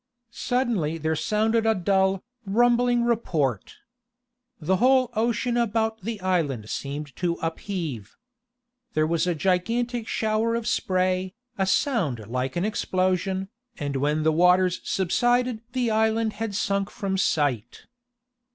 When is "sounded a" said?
1.15-1.75